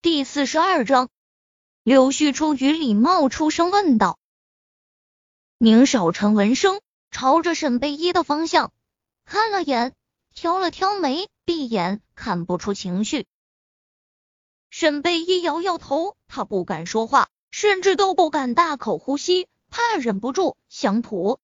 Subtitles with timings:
[0.00, 1.08] 第四十二章，
[1.82, 4.16] 柳絮出雨里冒出声问道
[5.58, 8.72] ：“宁少臣闻声，朝着沈贝依的方向
[9.24, 9.96] 看了眼，
[10.32, 13.26] 挑了挑眉，闭眼，看不出情绪。”
[14.70, 21.40] 沈贝依摇摇头，他不敢说话，甚至都不敢大口呼吸，怕忍不住想吐。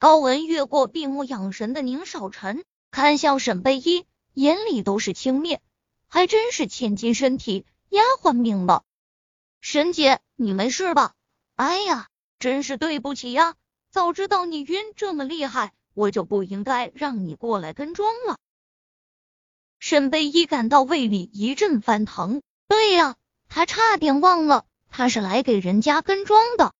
[0.00, 5.60] 高文越过闭目养神的宁少臣，看向沈贝依，眼里都是轻蔑。
[6.14, 8.84] 还真是千金身体，丫鬟命吧。
[9.60, 11.12] 沈姐，你没事吧？
[11.56, 13.56] 哎呀，真是对不起呀！
[13.90, 18.38] 早知道你晕这么厉害，我就不应该让你过来跟妆了。
[19.80, 22.42] 沈贝依感到胃里一阵翻腾。
[22.68, 23.16] 对呀，
[23.48, 26.72] 他差点忘了，他是来给人家跟妆的。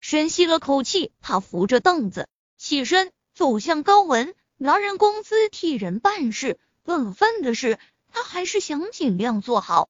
[0.00, 6.58] 深吸了口气，他扶着凳子起身，走向高文，拿人工资替人办事。
[6.90, 9.88] 更愤的是，他还是想尽量做好，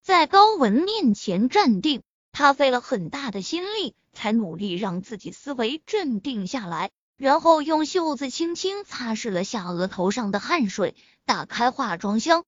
[0.00, 2.02] 在高文面前站定。
[2.32, 12.46] 他费了很大的心力，才努力让自己思维镇定下来，然后用袖子轻轻擦拭了下额头上的汗水，打开化妆箱。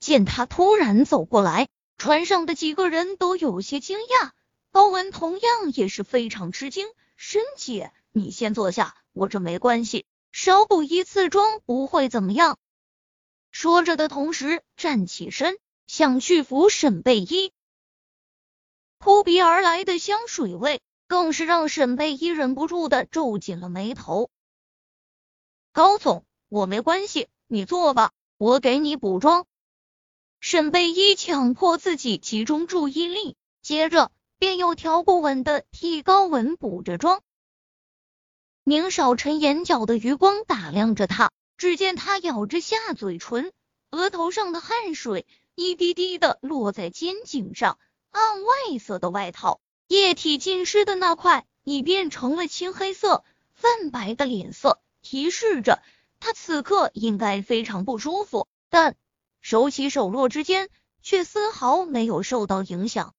[0.00, 4.30] 见他突然走过来，船上的几个人都有些惊讶，
[4.72, 6.86] 高文同样也是非常吃惊。
[7.16, 10.06] 申姐，你先坐下，我这没关系。
[10.40, 12.60] 少补一次妆不会怎么样。
[13.50, 15.58] 说着的同时，站起身
[15.88, 17.52] 想去扶沈贝依，
[18.98, 24.30] 扑鼻而来的香水味更是让沈贝依忍不住的皱紧了眉头。
[25.72, 29.44] 高总，我没关系，你坐吧，我给你补妆。
[30.38, 37.24] 沈贝依强迫自己集中注意力，接着便又条不紊的替高文补着妆。
[38.68, 43.50] 宁少臣眼角的余光打量着他，只见他咬着下嘴唇，
[43.90, 47.78] 额头上的汗水一滴滴的落在肩颈上，
[48.10, 53.24] 暗外色的外套液体浸湿的那块已变成了青黑色，
[53.54, 55.82] 泛白的脸色提示着
[56.20, 58.96] 他此刻应该非常不舒服，但
[59.40, 60.68] 手起手落之间
[61.00, 63.14] 却丝毫没有受到影响。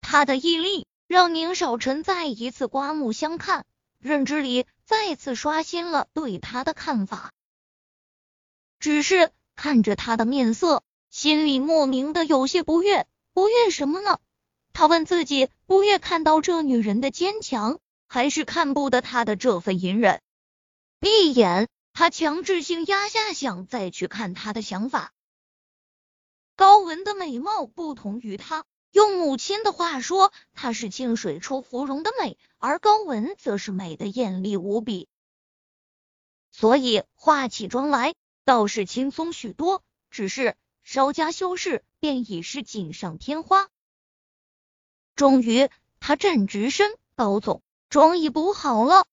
[0.00, 3.66] 他的毅力让宁少臣再一次刮目相看。
[3.98, 7.32] 认知里再次刷新了对他的看法，
[8.78, 13.06] 只是看着他的面色，心里莫名的有些不悦。
[13.32, 14.18] 不悦什么呢？
[14.72, 20.20] 他问自己：不悦看到这女人的坚强，还是看不得她的这份隐忍？
[21.00, 25.12] 闭眼，他强制性压下想再去看她的想法。
[26.56, 28.64] 高文的美貌不同于他。
[28.90, 35.08] 用母亲的话说，她是清水出芙蓉的美，而高文则是美的艳丽无比，
[36.50, 39.82] 所以化起妆来倒是轻松许多。
[40.10, 43.68] 只是稍加修饰，便已是锦上添花。
[45.14, 45.68] 终于，
[46.00, 49.06] 他站直身，高总，妆已补好了。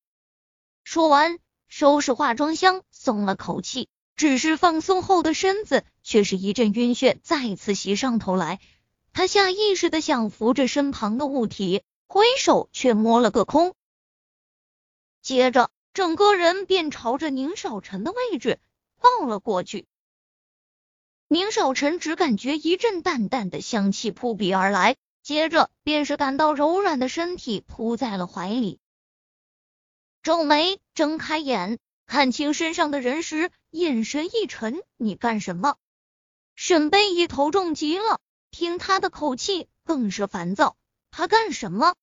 [0.86, 1.38] 说完，
[1.68, 3.90] 收拾化妆箱，松了口气。
[4.16, 8.62] 只是放松后的身子，却是一阵晕眩再次袭上头来。
[9.16, 13.74] 他下意识的想扶着身旁的物体，挥手却摸了个空，
[15.22, 18.60] 接着整个人便朝着宁少臣的位置
[19.00, 19.88] 抱了过去。
[21.30, 28.82] 宁少臣只感觉一阵淡淡的香气扑鼻而来，接着便是感到柔软的身体扑在了怀里，
[30.24, 35.78] 皱眉睁开眼，看清身上的人时，眼神一沉：“你干什么？”
[36.54, 38.20] 沈贝一头重极了。
[38.56, 40.78] 听他的口气，更是烦躁。
[41.12, 41.94] 他干什么？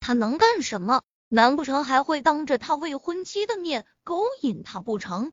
[0.00, 1.02] 他能干什么？
[1.28, 5.30] 难不成还会当着他未婚妻的面勾引他不成？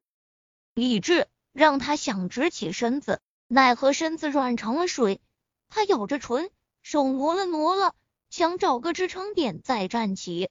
[0.73, 5.21] 理智让他想直起身子，奈何身子软成了水。
[5.69, 6.51] 他咬着唇，
[6.81, 7.95] 手挪了挪了，
[8.29, 10.49] 想找个支撑点再站起。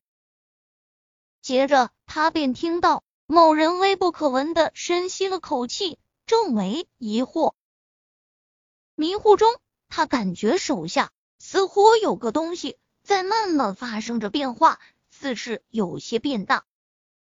[1.43, 7.53] 接着，他便听到某人微不可闻的深吸了口气，皱眉疑惑，
[8.95, 9.61] 迷糊中。
[9.91, 14.79] 他感觉手下似乎有个东西在慢慢发生着变化，
[15.11, 16.65] 似是有些变大。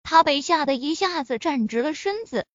[0.03, 2.45] 他被吓得一下子站直了身子，